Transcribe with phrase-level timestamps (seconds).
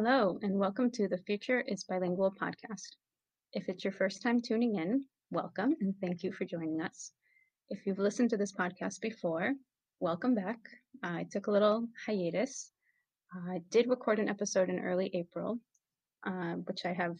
[0.00, 2.94] Hello, and welcome to the Future is Bilingual podcast.
[3.52, 7.10] If it's your first time tuning in, welcome and thank you for joining us.
[7.68, 9.54] If you've listened to this podcast before,
[9.98, 10.60] welcome back.
[11.02, 12.70] I took a little hiatus.
[13.48, 15.58] I did record an episode in early April,
[16.24, 17.16] uh, which I have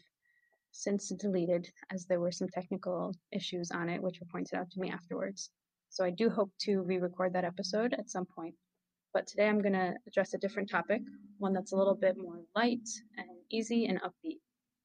[0.71, 4.81] since deleted as there were some technical issues on it, which were pointed out to
[4.81, 5.51] me afterwards.
[5.89, 8.55] So I do hope to re record that episode at some point.
[9.15, 11.03] But today I'm going to address a different topic,
[11.39, 14.39] one that's a little bit more light and easy and upbeat.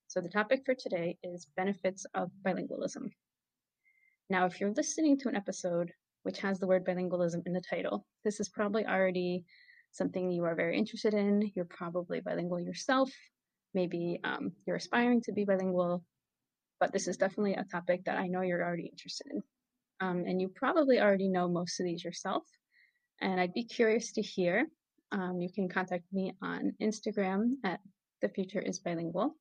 [0.07, 3.09] So the topic for today is benefits of bilingualism.
[4.29, 5.91] Now, if you're listening to an episode
[6.23, 9.43] which has the word bilingualism in the title, this is probably already
[9.91, 11.51] something you are very interested in.
[11.53, 13.11] You're probably bilingual yourself.
[13.73, 16.05] Maybe um, you're aspiring to be bilingual,
[16.79, 19.43] but this is definitely a topic that I know you're already interested in.
[19.99, 22.43] Um, and you probably already know most of these yourself
[23.21, 24.67] and I'd be curious to hear.
[25.11, 27.79] Um, you can contact me on Instagram at
[28.21, 29.35] the future is bilingual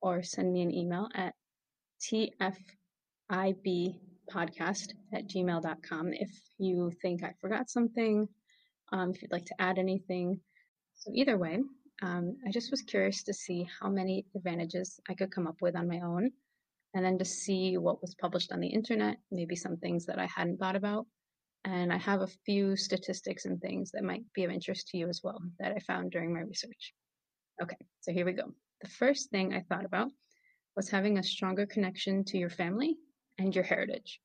[0.00, 1.34] or send me an email at
[2.00, 2.82] tfibpodcast
[5.12, 8.28] at gmail.com if you think I forgot something,
[8.92, 10.40] um, if you'd like to add anything.
[10.94, 11.60] So, either way,
[12.02, 15.76] um, I just was curious to see how many advantages I could come up with
[15.76, 16.32] on my own
[16.94, 20.26] and then to see what was published on the internet, maybe some things that I
[20.26, 21.06] hadn't thought about
[21.64, 25.08] and I have a few statistics and things that might be of interest to you
[25.08, 26.92] as well that I found during my research.
[27.62, 28.52] Okay, so here we go.
[28.80, 30.08] The first thing I thought about
[30.74, 32.96] was having a stronger connection to your family
[33.38, 34.20] and your heritage.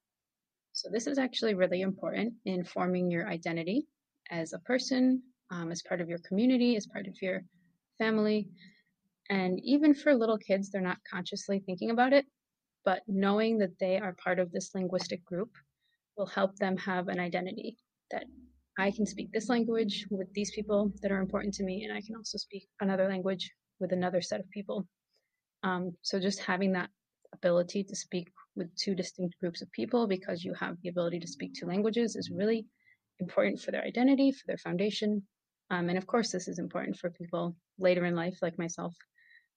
[0.73, 3.87] So, this is actually really important in forming your identity
[4.29, 7.41] as a person, um, as part of your community, as part of your
[7.97, 8.49] family.
[9.29, 12.25] And even for little kids, they're not consciously thinking about it,
[12.85, 15.51] but knowing that they are part of this linguistic group
[16.17, 17.77] will help them have an identity
[18.11, 18.25] that
[18.79, 22.01] I can speak this language with these people that are important to me, and I
[22.01, 24.87] can also speak another language with another set of people.
[25.63, 26.89] Um, so just having that
[27.33, 31.27] ability to speak with two distinct groups of people because you have the ability to
[31.27, 32.65] speak two languages is really
[33.19, 35.23] important for their identity, for their foundation.
[35.69, 38.95] Um, and of course, this is important for people later in life, like myself,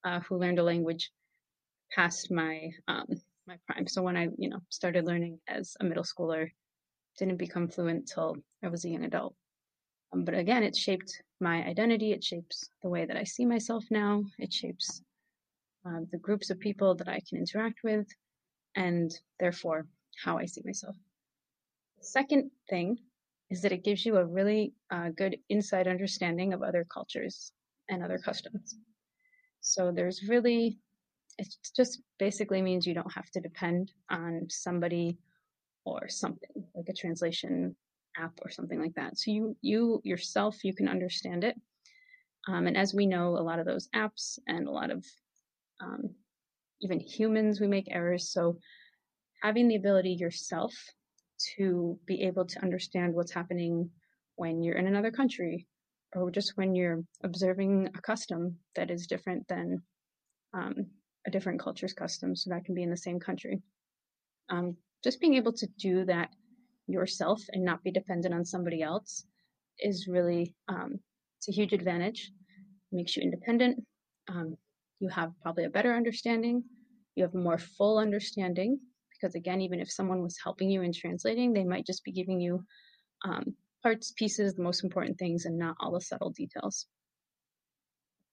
[0.04, 1.10] uh, who learned a language
[1.94, 3.06] past my um,
[3.50, 3.88] my prime.
[3.88, 6.50] So when I, you know, started learning as a middle schooler,
[7.18, 9.34] didn't become fluent till I was a young adult.
[10.12, 12.12] Um, but again, it shaped my identity.
[12.12, 14.22] It shapes the way that I see myself now.
[14.38, 15.02] It shapes
[15.84, 18.06] uh, the groups of people that I can interact with,
[18.76, 19.10] and
[19.40, 19.86] therefore
[20.24, 20.94] how I see myself.
[21.98, 22.98] The second thing
[23.50, 27.50] is that it gives you a really uh, good inside understanding of other cultures
[27.88, 28.76] and other customs.
[29.60, 30.78] So there's really
[31.40, 35.18] it just basically means you don't have to depend on somebody
[35.86, 37.74] or something like a translation
[38.18, 39.18] app or something like that.
[39.18, 41.56] So you you yourself you can understand it.
[42.46, 45.04] Um, and as we know, a lot of those apps and a lot of
[45.80, 46.10] um,
[46.82, 48.30] even humans, we make errors.
[48.30, 48.58] So
[49.42, 50.74] having the ability yourself
[51.56, 53.90] to be able to understand what's happening
[54.36, 55.66] when you're in another country
[56.14, 59.82] or just when you're observing a custom that is different than
[60.52, 60.86] um,
[61.26, 63.62] a different culture's customs, so that can be in the same country.
[64.48, 66.30] Um, just being able to do that
[66.86, 69.24] yourself and not be dependent on somebody else
[69.78, 70.98] is really um,
[71.38, 72.30] it's a huge advantage.
[72.92, 73.82] It makes you independent.
[74.28, 74.56] Um,
[74.98, 76.62] you have probably a better understanding.
[77.14, 78.78] You have a more full understanding
[79.10, 82.40] because again, even if someone was helping you in translating, they might just be giving
[82.40, 82.64] you
[83.24, 86.86] um, parts, pieces, the most important things, and not all the subtle details.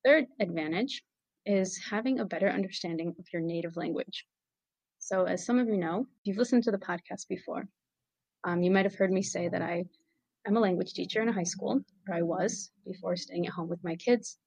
[0.06, 1.04] Third advantage
[1.48, 4.26] is having a better understanding of your native language.
[5.00, 7.68] So, as some of you know, if you've listened to the podcast before,
[8.44, 9.86] um, you might have heard me say that I
[10.46, 13.70] am a language teacher in a high school, or I was before staying at home
[13.70, 14.38] with my kids.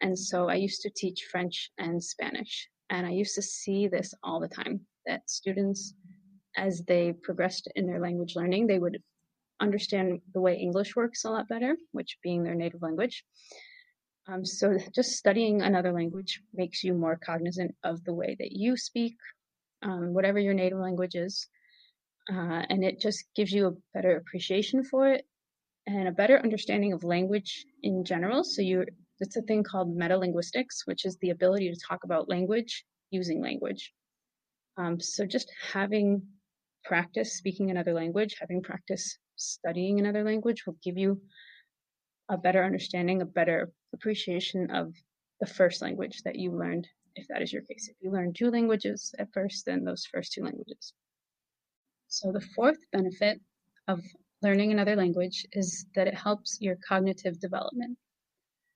[0.00, 2.68] And so I used to teach French and Spanish.
[2.90, 5.94] And I used to see this all the time that students,
[6.56, 8.98] as they progressed in their language learning, they would
[9.60, 13.24] understand the way English works a lot better, which being their native language.
[14.28, 18.76] Um, so just studying another language makes you more cognizant of the way that you
[18.76, 19.16] speak,
[19.82, 21.48] um, whatever your native language is,
[22.30, 25.24] uh, and it just gives you a better appreciation for it
[25.86, 28.44] and a better understanding of language in general.
[28.44, 28.84] So you,
[29.20, 33.92] it's a thing called metalinguistics, which is the ability to talk about language using language.
[34.76, 36.22] Um, so just having
[36.84, 41.20] practice speaking another language, having practice studying another language will give you
[42.28, 44.94] a better understanding, a better appreciation of
[45.40, 46.86] the first language that you learned,
[47.16, 47.88] if that is your case.
[47.88, 50.92] If you learned two languages at first, then those first two languages.
[52.08, 53.40] So, the fourth benefit
[53.86, 54.02] of
[54.42, 57.98] learning another language is that it helps your cognitive development.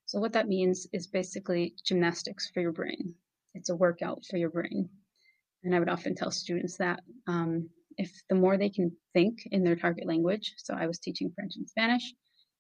[0.06, 3.14] So what that means is basically gymnastics for your brain.
[3.54, 4.88] It's a workout for your brain.
[5.64, 9.62] And I would often tell students that um, if the more they can think in
[9.62, 12.12] their target language, so I was teaching French and Spanish,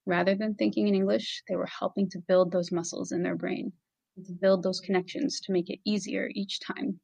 [0.06, 3.72] rather than thinking in English, they were helping to build those muscles in their brain
[4.26, 6.98] to build those connections to make it easier each time.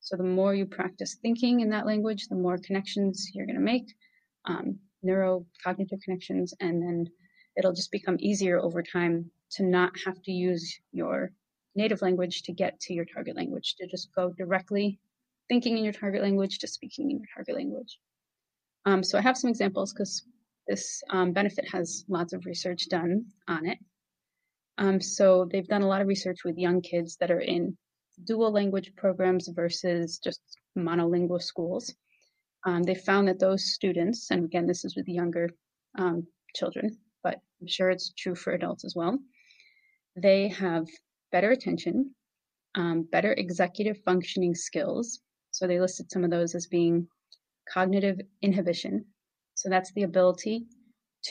[0.00, 3.62] So the more you practice thinking in that language, the more connections you're going to
[3.62, 3.94] make,
[4.44, 7.06] um, neurocognitive connections, and then
[7.56, 11.32] it'll just become easier over time to not have to use your
[11.74, 14.98] native language to get to your target language, to just go directly
[15.48, 17.98] thinking in your target language to speaking in your target language.
[18.84, 20.24] Um, so I have some examples because
[20.68, 23.78] this um, benefit has lots of research done on it.
[24.76, 27.76] Um, so they've done a lot of research with young kids that are in
[28.24, 30.40] dual language programs versus just
[30.76, 31.94] monolingual schools.
[32.66, 35.50] Um, they found that those students, and again, this is with younger
[35.98, 39.18] um, children, but I'm sure it's true for adults as well,
[40.16, 40.86] they have
[41.32, 42.14] better attention,
[42.74, 45.20] um, better executive functioning skills.
[45.50, 47.08] So they listed some of those as being
[47.72, 49.04] cognitive inhibition.
[49.58, 50.66] So that's the ability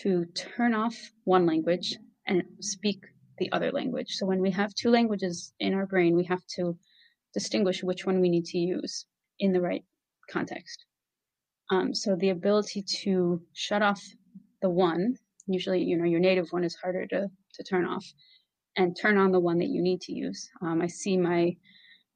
[0.01, 1.95] to turn off one language
[2.27, 2.99] and speak
[3.37, 4.09] the other language.
[4.09, 6.77] So when we have two languages in our brain, we have to
[7.33, 9.05] distinguish which one we need to use
[9.39, 9.85] in the right
[10.29, 10.83] context.
[11.71, 14.03] Um, so the ability to shut off
[14.61, 15.15] the one,
[15.47, 18.05] usually, you know, your native one is harder to, to turn off,
[18.75, 20.49] and turn on the one that you need to use.
[20.61, 21.55] Um, I see my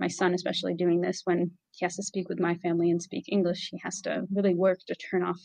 [0.02, 3.26] my son especially doing this when he has to speak with my family and speak
[3.30, 3.70] English.
[3.72, 5.40] He has to really work to turn off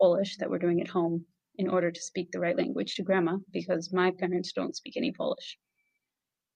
[0.00, 1.24] Polish that we're doing at home
[1.56, 5.12] in order to speak the right language to grandma because my parents don't speak any
[5.12, 5.58] Polish.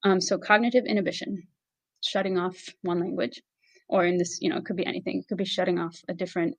[0.03, 1.43] Um, so cognitive inhibition,
[2.03, 3.43] shutting off one language,
[3.89, 5.19] or in this, you know, it could be anything.
[5.19, 6.57] It could be shutting off a different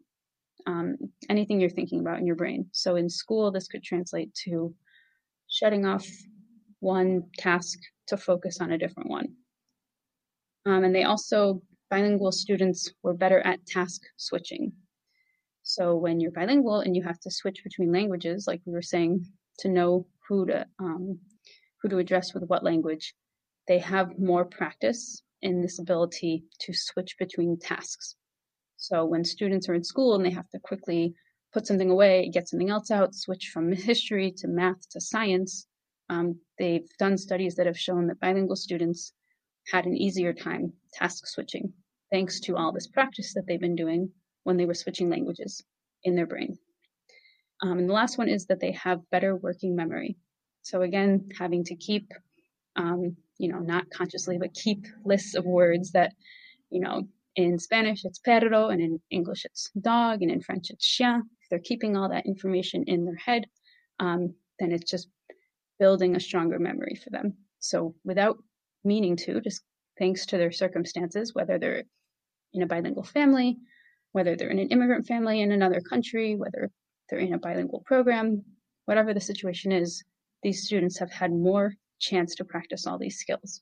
[0.68, 0.96] um,
[1.30, 2.68] anything you're thinking about in your brain.
[2.72, 4.74] So in school, this could translate to
[5.48, 6.08] shutting off
[6.80, 9.28] one task to focus on a different one.
[10.66, 14.72] Um, and they also, bilingual students were better at task switching.
[15.68, 19.26] So when you're bilingual and you have to switch between languages, like we were saying,
[19.60, 21.20] to know who to um,
[21.82, 23.16] who to address with what language,
[23.68, 28.16] they have more practice in this ability to switch between tasks.
[28.78, 31.16] So when students are in school and they have to quickly
[31.52, 35.66] put something away, get something else out, switch from history to math to science,
[36.10, 39.14] um, they've done studies that have shown that bilingual students
[39.72, 41.74] had an easier time task switching
[42.12, 44.12] thanks to all this practice that they've been doing
[44.46, 45.64] when they were switching languages
[46.04, 46.58] in their brain.
[47.62, 50.16] Um, and the last one is that they have better working memory.
[50.62, 52.14] So again, having to keep,
[52.76, 56.14] um, you know, not consciously, but keep lists of words that,
[56.70, 60.88] you know, in Spanish it's perro, and in English it's dog, and in French it's
[60.88, 61.24] chien.
[61.42, 63.46] If they're keeping all that information in their head,
[64.00, 65.10] um, then it's just
[65.80, 67.34] building a stronger memory for them.
[67.60, 68.38] So without
[68.84, 69.64] meaning to, just
[70.00, 71.84] thanks to their circumstances, whether they're
[72.54, 73.58] in a bilingual family,
[74.16, 76.72] whether they're in an immigrant family in another country, whether
[77.10, 78.42] they're in a bilingual program,
[78.86, 80.02] whatever the situation is,
[80.42, 83.62] these students have had more chance to practice all these skills.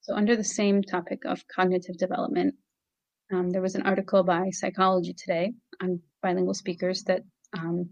[0.00, 2.56] So, under the same topic of cognitive development,
[3.32, 7.22] um, there was an article by Psychology Today on bilingual speakers that
[7.56, 7.88] um,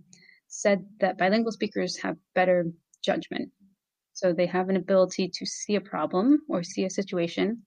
[0.49, 2.67] said that bilingual speakers have better
[3.05, 3.49] judgment.
[4.13, 7.63] So they have an ability to see a problem or see a situation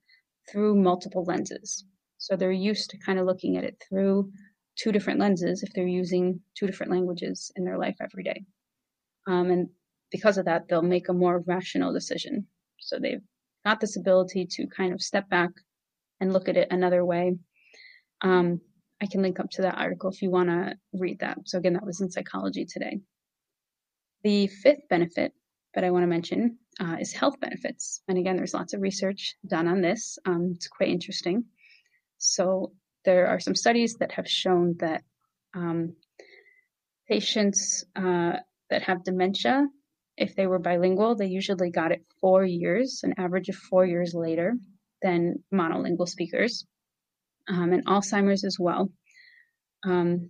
[0.51, 1.85] through multiple lenses.
[2.23, 4.31] So they're used to kind of looking at it through
[4.77, 8.45] two different lenses if they're using two different languages in their life every day.
[9.27, 9.67] Um, and
[10.09, 12.47] because of that, they'll make a more rational decision.
[12.79, 13.19] So they've
[13.65, 15.49] got this ability to kind of step back
[16.21, 17.35] and look at it another way.
[18.21, 18.61] Um,
[19.01, 21.39] I can link up to that article if you want to read that.
[21.43, 23.01] So again, that was in Psychology Today.
[24.23, 25.33] The fifth benefit
[25.73, 28.01] that I want to mention uh, is health benefits.
[28.07, 30.17] And again, there's lots of research done on this.
[30.25, 31.43] Um, it's quite interesting.
[32.25, 32.71] So
[33.03, 35.03] there are some studies that have shown that
[35.53, 35.97] um,
[37.05, 38.37] patients uh,
[38.69, 39.67] that have dementia,
[40.15, 44.13] if they were bilingual, they usually got it four years, an average of four years
[44.13, 44.53] later
[45.01, 46.65] than monolingual speakers,
[47.49, 48.89] um, and Alzheimer's as well.
[49.83, 50.29] Um,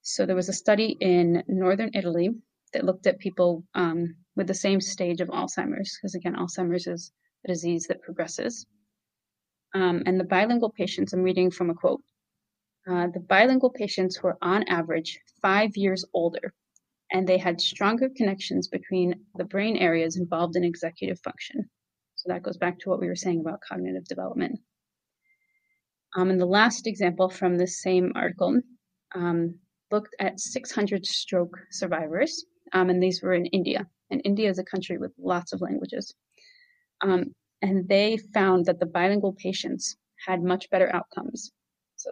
[0.00, 2.30] so there was a study in northern Italy
[2.72, 7.12] that looked at people um, with the same stage of Alzheimer's, because again, Alzheimer's is
[7.44, 8.64] a disease that progresses.
[9.74, 12.02] Um, and the bilingual patients, I'm reading from a quote,
[12.90, 16.52] uh, the bilingual patients were on average five years older,
[17.12, 21.68] and they had stronger connections between the brain areas involved in executive function.
[22.16, 24.60] So that goes back to what we were saying about cognitive development.
[26.16, 28.60] Um, and the last example from this same article
[29.14, 29.54] um,
[29.90, 33.86] looked at 600 stroke survivors um, and these were in India.
[34.10, 36.14] and India is a country with lots of languages.
[37.00, 41.52] Um, and they found that the bilingual patients had much better outcomes.
[41.96, 42.10] So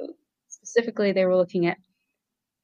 [0.49, 1.78] specifically, they were looking at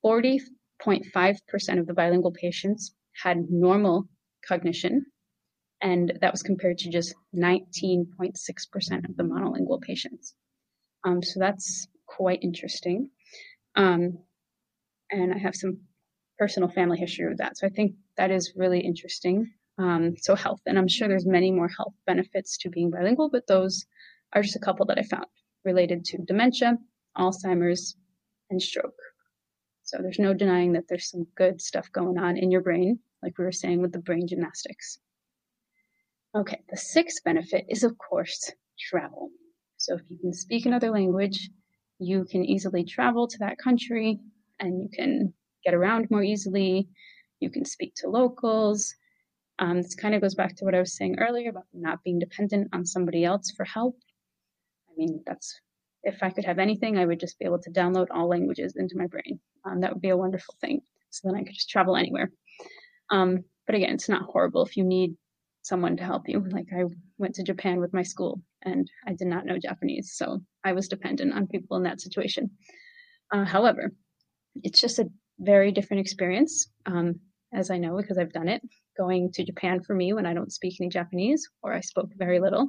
[0.03, 4.09] 40.5% of the bilingual patients had normal
[4.47, 5.07] cognition,
[5.81, 10.35] and that was compared to just 19.6% of the monolingual patients.
[11.05, 13.11] Um, so that's quite interesting.
[13.77, 14.19] Um,
[15.11, 15.79] and I have some
[16.39, 17.57] personal family history with that.
[17.57, 19.53] So I think that is really interesting.
[19.79, 23.47] Um, so health, and I'm sure there's many more health benefits to being bilingual, but
[23.49, 23.85] those
[24.33, 25.27] are just a couple that I found
[25.65, 26.79] related to dementia,
[27.17, 27.97] Alzheimer's,
[28.51, 28.95] and stroke.
[29.83, 33.37] So there's no denying that there's some good stuff going on in your brain, like
[33.39, 34.99] we were saying with the brain gymnastics.
[36.37, 39.31] Okay, the sixth benefit is, of course, travel.
[39.77, 41.51] So if you can speak another language,
[41.99, 44.19] you can easily travel to that country
[44.59, 45.33] and you can
[45.65, 46.89] get around more easily.
[47.41, 48.95] You can speak to locals.
[49.59, 52.19] Um, this kind of goes back to what I was saying earlier about not being
[52.19, 53.97] dependent on somebody else for help.
[54.89, 55.61] I mean, that's
[56.03, 58.97] if I could have anything, I would just be able to download all languages into
[58.97, 59.41] my brain.
[59.65, 60.81] Um, that would be a wonderful thing.
[61.11, 62.31] So then I could just travel anywhere.
[63.11, 65.17] Um, but again, it's not horrible if you need
[65.63, 66.45] someone to help you.
[66.51, 66.85] Like I
[67.19, 70.89] went to Japan with my school and I did not know Japanese, so I was
[70.89, 72.51] dependent on people in that situation.
[73.33, 73.93] Uh, however,
[74.63, 77.21] it's just a very different experience, um,
[77.53, 78.63] as I know because I've done it.
[78.97, 82.41] Going to Japan for me when I don't speak any Japanese or I spoke very
[82.41, 82.69] little,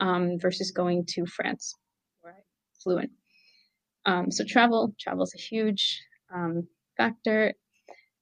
[0.00, 1.74] um, versus going to France
[2.20, 2.42] where I'm
[2.82, 3.10] fluent.
[4.06, 6.00] Um, so travel, travel is a huge
[6.34, 7.52] um, factor,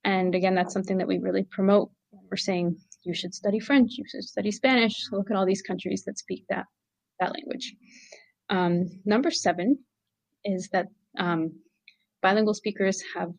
[0.04, 1.90] and again, that's something that we really promote.
[2.30, 4.94] We're saying you should study French, you should study Spanish.
[5.12, 6.66] Look at all these countries that speak that
[7.20, 7.74] that language.
[8.48, 9.78] Um, number seven
[10.44, 10.86] is that
[11.18, 11.52] um,
[12.22, 13.30] bilingual speakers have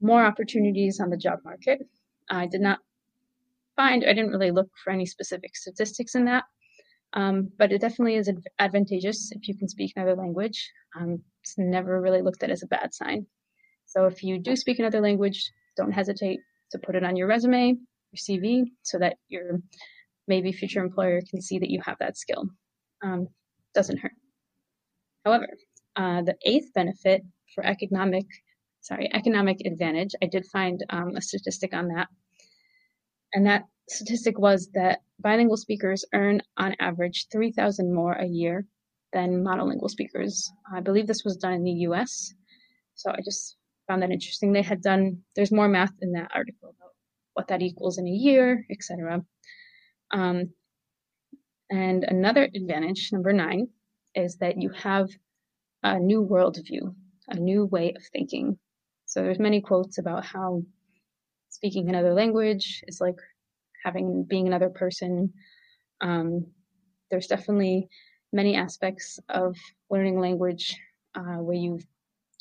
[0.00, 1.80] more opportunities on the job market.
[2.28, 2.80] I did not
[3.76, 6.44] find, I didn't really look for any specific statistics in that,
[7.12, 10.70] um, but it definitely is advantageous if you can speak another language.
[10.98, 13.26] Um, it's never really looked at as a bad sign.
[13.86, 16.40] So if you do speak another language, don't hesitate
[16.72, 17.76] to put it on your resume,
[18.12, 19.60] your CV, so that your
[20.26, 22.48] maybe future employer can see that you have that skill.
[23.02, 23.28] Um,
[23.74, 24.12] doesn't hurt.
[25.24, 25.48] However,
[25.94, 27.22] uh, the eighth benefit
[27.54, 28.26] for economic
[28.86, 30.14] sorry, economic advantage.
[30.22, 32.06] I did find um, a statistic on that.
[33.36, 38.66] And that statistic was that bilingual speakers earn on average 3000 more a year
[39.12, 40.50] than monolingual speakers.
[40.72, 42.32] I believe this was done in the US.
[42.94, 44.52] So I just found that interesting.
[44.52, 46.94] They had done, there's more math in that article about
[47.34, 49.22] what that equals in a year, etc.
[50.12, 50.54] Um,
[51.68, 53.68] and another advantage, number nine,
[54.14, 55.10] is that you have
[55.82, 56.94] a new worldview,
[57.28, 58.58] a new way of thinking.
[59.04, 60.62] So there's many quotes about how
[61.56, 63.18] speaking another language is like
[63.82, 65.32] having being another person.
[66.02, 66.46] Um,
[67.10, 67.88] there's definitely
[68.30, 69.56] many aspects of
[69.88, 70.76] learning language
[71.14, 71.80] uh, where you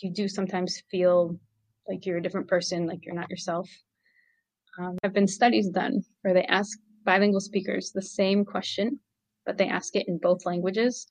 [0.01, 1.39] you do sometimes feel
[1.87, 3.69] like you're a different person, like you're not yourself.
[4.77, 8.99] Um, there have been studies done where they ask bilingual speakers the same question,
[9.45, 11.07] but they ask it in both languages.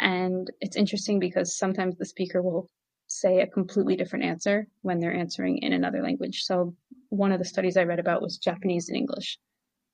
[0.00, 2.68] And it's interesting because sometimes the speaker will
[3.06, 6.42] say a completely different answer when they're answering in another language.
[6.42, 6.74] So
[7.10, 9.38] one of the studies I read about was Japanese and English.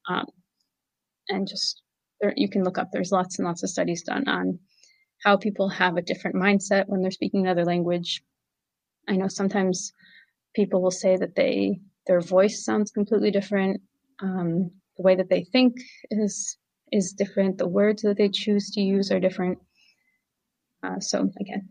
[0.09, 0.27] Um,
[1.29, 1.83] and just
[2.21, 4.59] there, you can look up, there's lots and lots of studies done on
[5.23, 8.23] how people have a different mindset when they're speaking another language.
[9.09, 9.93] I know sometimes
[10.55, 13.81] people will say that they their voice sounds completely different.
[14.21, 15.77] Um, the way that they think
[16.11, 16.57] is
[16.93, 17.59] is different.
[17.59, 19.59] The words that they choose to use are different.
[20.83, 21.69] Uh, so again,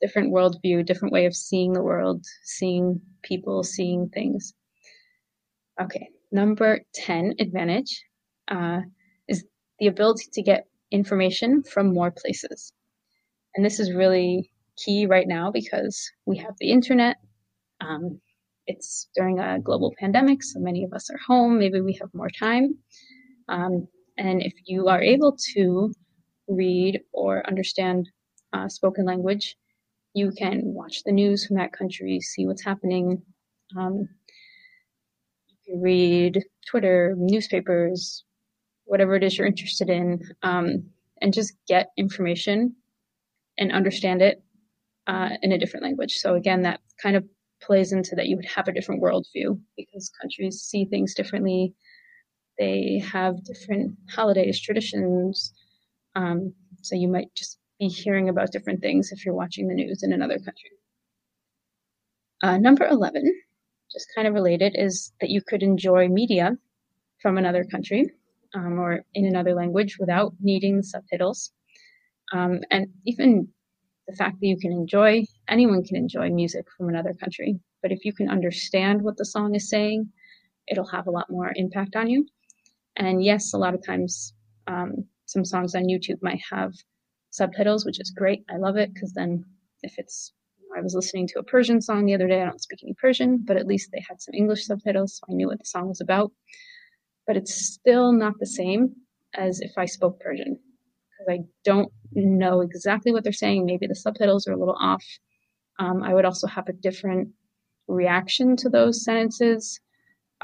[0.00, 4.54] different worldview, different way of seeing the world, seeing people, seeing things.
[5.80, 8.04] Okay, number 10 advantage
[8.48, 8.80] uh,
[9.28, 9.44] is
[9.78, 12.72] the ability to get information from more places.
[13.54, 17.16] And this is really key right now because we have the internet.
[17.80, 18.20] Um,
[18.66, 21.58] it's during a global pandemic, so many of us are home.
[21.58, 22.76] Maybe we have more time.
[23.48, 23.88] Um,
[24.18, 25.92] and if you are able to
[26.46, 28.08] read or understand
[28.52, 29.56] uh, spoken language,
[30.14, 33.22] you can watch the news from that country, see what's happening.
[33.76, 34.08] Um,
[35.48, 38.24] you can read Twitter, newspapers,
[38.84, 40.84] whatever it is you're interested in, um,
[41.22, 42.74] and just get information
[43.58, 44.42] and understand it
[45.06, 46.14] uh, in a different language.
[46.14, 47.24] So again, that kind of
[47.62, 51.74] plays into that you would have a different worldview because countries see things differently.
[52.58, 55.52] They have different holidays, traditions.
[56.16, 56.52] Um,
[56.82, 60.12] so you might just be hearing about different things if you're watching the news in
[60.12, 60.70] another country.
[62.42, 63.24] Uh, number 11,
[63.90, 66.56] just kind of related, is that you could enjoy media
[67.20, 68.10] from another country
[68.54, 71.52] um, or in another language without needing subtitles.
[72.32, 73.48] Um, and even
[74.06, 77.58] the fact that you can enjoy, anyone can enjoy music from another country.
[77.82, 80.08] But if you can understand what the song is saying,
[80.68, 82.26] it'll have a lot more impact on you.
[82.96, 84.34] And yes, a lot of times
[84.66, 86.72] um, some songs on YouTube might have
[87.30, 88.44] subtitles, which is great.
[88.50, 89.44] I love it because then
[89.82, 90.32] if it's
[90.76, 92.40] I was listening to a Persian song the other day.
[92.40, 95.34] I don't speak any Persian, but at least they had some English subtitles, so I
[95.34, 96.30] knew what the song was about.
[97.26, 98.94] But it's still not the same
[99.34, 100.58] as if I spoke Persian
[101.18, 103.66] because I don't know exactly what they're saying.
[103.66, 105.04] Maybe the subtitles are a little off.
[105.78, 107.30] Um, I would also have a different
[107.88, 109.80] reaction to those sentences,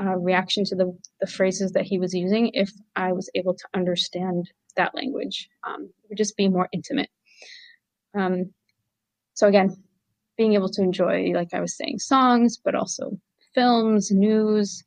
[0.00, 3.64] uh, reaction to the, the phrases that he was using if I was able to
[3.74, 5.48] understand that language.
[5.66, 7.08] Um, it would just be more intimate.
[8.14, 8.52] Um,
[9.34, 9.76] so again,
[10.36, 13.18] being able to enjoy, like I was saying, songs, but also
[13.54, 14.82] films, news,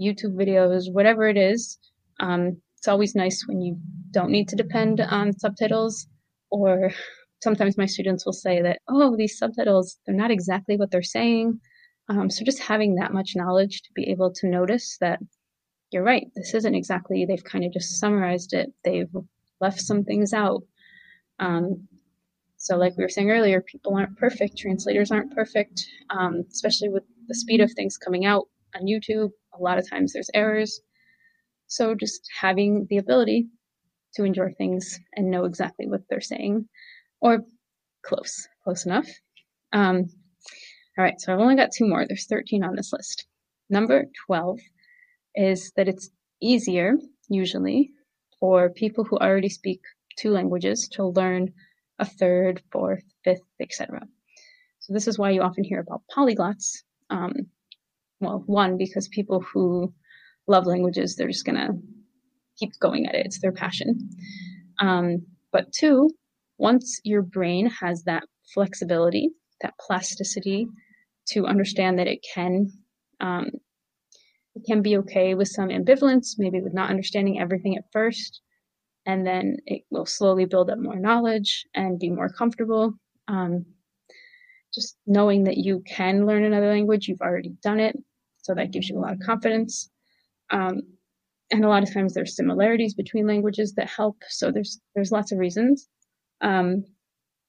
[0.00, 1.78] YouTube videos, whatever it is.
[2.18, 3.76] Um, it's always nice when you
[4.10, 6.06] don't need to depend on subtitles,
[6.50, 6.90] or
[7.42, 11.60] sometimes my students will say that, oh, these subtitles, they're not exactly what they're saying.
[12.10, 15.20] Um, so just having that much knowledge to be able to notice that
[15.92, 19.14] you're right, this isn't exactly, they've kind of just summarized it, they've
[19.60, 20.64] left some things out.
[21.38, 21.86] Um,
[22.56, 27.04] so, like we were saying earlier, people aren't perfect, translators aren't perfect, um, especially with
[27.28, 29.30] the speed of things coming out on YouTube.
[29.58, 30.80] A lot of times there's errors.
[31.68, 33.46] So, just having the ability
[34.16, 36.68] to enjoy things and know exactly what they're saying,
[37.20, 37.44] or
[38.02, 39.08] close, close enough.
[39.72, 40.10] Um,
[40.98, 42.04] all right, so I've only got two more.
[42.06, 43.26] There's 13 on this list.
[43.68, 44.58] Number 12
[45.36, 46.10] is that it's
[46.42, 46.94] easier,
[47.28, 47.90] usually,
[48.40, 49.80] for people who already speak
[50.18, 51.52] two languages to learn
[51.98, 54.00] a third, fourth, fifth, etc.
[54.80, 56.82] So this is why you often hear about polyglots.
[57.10, 57.34] Um,
[58.20, 59.92] well, one, because people who
[60.48, 61.70] love languages, they're just gonna
[62.58, 63.26] keep going at it.
[63.26, 64.10] It's their passion.
[64.80, 66.10] Um, but two,
[66.58, 69.30] once your brain has that flexibility,
[69.62, 70.66] that plasticity
[71.26, 72.70] to understand that it can
[73.20, 73.50] um,
[74.54, 78.40] it can be okay with some ambivalence, maybe with not understanding everything at first,
[79.06, 82.94] and then it will slowly build up more knowledge and be more comfortable.
[83.28, 83.64] Um,
[84.74, 87.96] just knowing that you can learn another language, you've already done it,
[88.38, 89.90] so that gives you a lot of confidence.
[90.50, 90.80] Um,
[91.52, 94.16] and a lot of times there's similarities between languages that help.
[94.28, 95.88] So there's there's lots of reasons.
[96.40, 96.84] Um,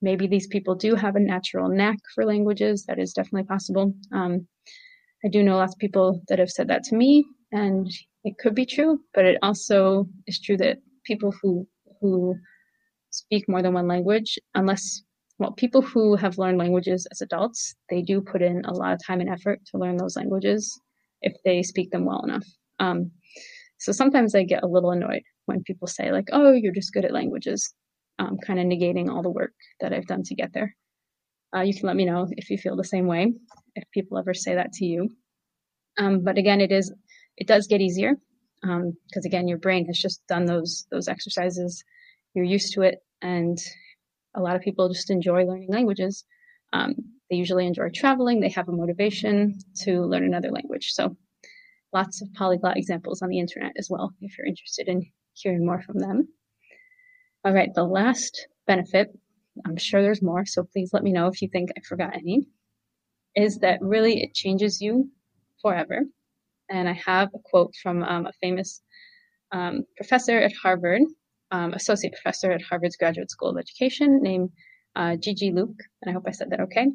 [0.02, 2.86] maybe these people do have a natural knack for languages.
[2.86, 3.94] That is definitely possible.
[4.12, 4.48] Um,
[5.24, 7.88] I do know lots of people that have said that to me, and
[8.24, 9.00] it could be true.
[9.14, 11.68] But it also is true that people who
[12.00, 12.36] who
[13.12, 15.04] speak more than one language, unless
[15.38, 19.00] well, people who have learned languages as adults, they do put in a lot of
[19.06, 20.80] time and effort to learn those languages
[21.24, 22.46] if they speak them well enough.
[22.80, 23.12] Um,
[23.80, 27.06] so sometimes I get a little annoyed when people say like, "Oh, you're just good
[27.06, 27.74] at languages,"
[28.19, 30.76] um, kind of negating all the work that I've done to get there.
[31.56, 33.34] Uh, you can let me know if you feel the same way,
[33.76, 35.10] if people ever say that to you.
[35.97, 36.93] Um, but again, it is
[37.38, 38.15] it does get easier
[38.62, 41.84] because um, again your brain has just done those those exercises.
[42.34, 43.58] You're used to it and
[44.36, 46.24] a lot of people just enjoy learning languages.
[46.71, 46.95] Um,
[47.30, 48.39] they usually enjoy traveling.
[48.39, 50.91] They have a motivation to learn another language.
[50.93, 51.17] So
[51.93, 55.82] lots of polyglot examples on the internet as well if you're interested in hearing more
[55.82, 56.28] from them
[57.44, 59.10] all right the last benefit
[59.66, 62.46] i'm sure there's more so please let me know if you think i forgot any
[63.36, 65.10] is that really it changes you
[65.62, 66.04] forever
[66.72, 68.82] and I have a quote from um, a famous
[69.52, 71.02] um, professor at Harvard,
[71.52, 74.50] um, associate professor at Harvard's Graduate School of Education, named
[74.96, 75.70] uh, Gigi Luk,
[76.02, 76.88] and I hope I said that okay.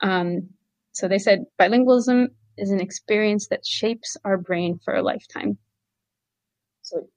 [0.00, 0.48] Um,
[0.92, 5.58] so they said bilingualism is an experience that shapes our brain for a lifetime.
[6.82, 7.08] So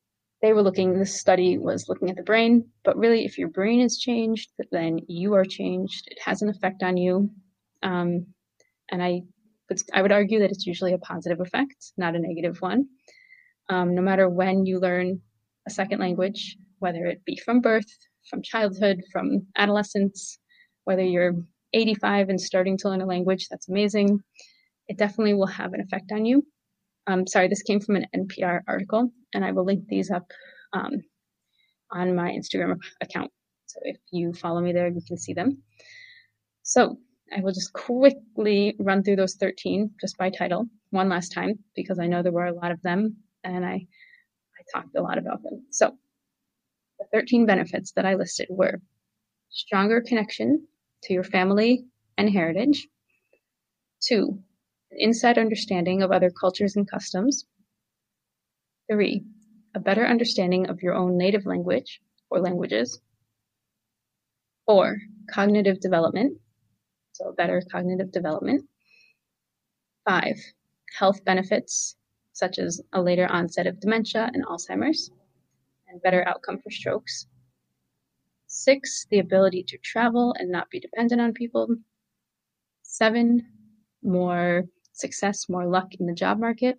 [0.41, 3.81] they were looking, this study was looking at the brain, but really, if your brain
[3.81, 6.07] is changed, then you are changed.
[6.07, 7.31] It has an effect on you.
[7.81, 8.27] Um,
[8.89, 9.21] and I
[9.67, 12.87] but I would argue that it's usually a positive effect, not a negative one.
[13.69, 15.21] Um, no matter when you learn
[15.67, 17.85] a second language, whether it be from birth,
[18.29, 20.39] from childhood, from adolescence,
[20.85, 21.33] whether you're
[21.73, 24.19] 85 and starting to learn a language, that's amazing.
[24.87, 26.45] It definitely will have an effect on you.
[27.07, 30.29] Um, sorry, this came from an NPR article, and I will link these up
[30.73, 31.03] um,
[31.91, 33.31] on my Instagram account.
[33.65, 35.63] So if you follow me there, you can see them.
[36.63, 36.97] So
[37.35, 41.99] I will just quickly run through those 13 just by title one last time because
[41.99, 45.43] I know there were a lot of them and I, I talked a lot about
[45.43, 45.65] them.
[45.71, 45.97] So
[46.99, 48.81] the 13 benefits that I listed were
[49.49, 50.67] stronger connection
[51.03, 51.85] to your family
[52.17, 52.87] and heritage,
[54.01, 54.39] two,
[54.97, 57.45] inside understanding of other cultures and customs,
[58.89, 59.25] Three,
[59.75, 63.01] a better understanding of your own native language or languages.
[64.65, 66.39] Four, cognitive development,
[67.11, 68.65] so better cognitive development.
[70.05, 70.37] Five,
[70.97, 71.97] health benefits,
[72.31, 75.11] such as a later onset of dementia and Alzheimer's,
[75.89, 77.27] and better outcome for strokes.
[78.45, 81.75] Six, the ability to travel and not be dependent on people.
[82.83, 83.45] Seven,
[84.01, 84.63] more
[84.99, 86.77] success, more luck in the job market.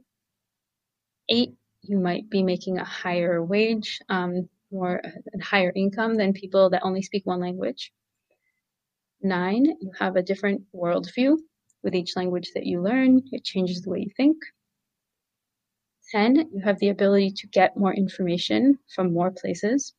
[1.29, 6.71] Eight, you might be making a higher wage, um, more a higher income than people
[6.71, 7.93] that only speak one language.
[9.23, 11.37] Nine, you have a different worldview
[11.83, 13.23] with each language that you learn.
[13.33, 14.37] It changes the way you think.
[16.11, 19.95] 10, you have the ability to get more information from more places.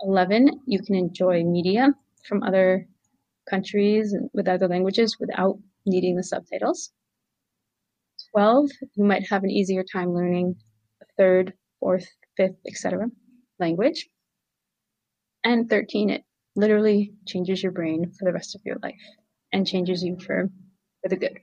[0.00, 2.86] 11, you can enjoy media from other
[3.48, 6.92] countries with other languages without needing the subtitles.
[8.32, 10.56] 12, you might have an easier time learning
[11.02, 13.10] a third, fourth, fifth, etc.
[13.58, 14.08] language.
[15.44, 16.24] And 13, it
[16.56, 19.00] literally changes your brain for the rest of your life
[19.52, 20.50] and changes you for,
[21.02, 21.38] for the good.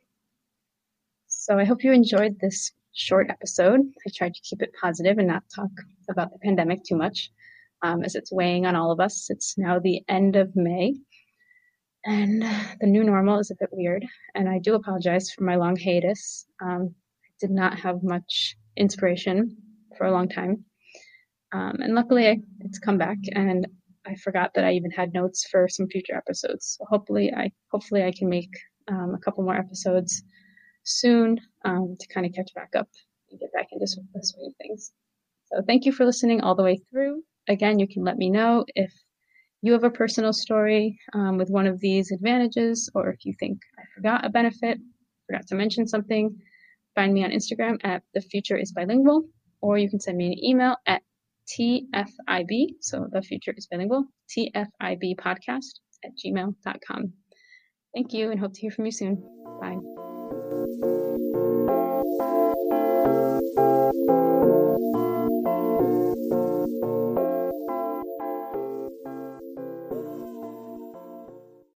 [1.28, 3.82] So I hope you enjoyed this short episode.
[4.06, 5.70] I tried to keep it positive and not talk
[6.10, 7.30] about the pandemic too much
[7.82, 9.30] um, as it's weighing on all of us.
[9.30, 10.96] It's now the end of May
[12.10, 12.42] and
[12.82, 14.04] the new normal is a bit weird.
[14.34, 16.48] And I do apologize for my long hiatus.
[16.62, 19.56] Um, I did not have much inspiration
[19.96, 20.66] for a long time.
[21.52, 23.68] Um, and luckily, it's come back, and
[24.08, 26.78] I forgot that I even had notes for some future episodes.
[26.78, 28.54] So hopefully, I hopefully I can make
[28.88, 30.24] um, a couple more episodes
[30.84, 32.88] soon um, to kind of catch back up
[33.30, 34.92] and get back into the swing of things.
[35.46, 37.24] So thank you for listening all the way through.
[37.48, 38.92] Again, you can let me know if
[39.62, 43.60] you have a personal story um, with one of these advantages, or if you think
[43.78, 44.80] I forgot a benefit,
[45.28, 46.38] forgot to mention something,
[46.96, 49.26] find me on Instagram at the future is bilingual,
[49.62, 51.02] or you can send me an email at
[51.50, 57.14] TFIB, so the future is bilingual, TFIB podcast at gmail.com.
[57.94, 59.24] Thank you and hope to hear from you soon.
[59.60, 59.78] Bye.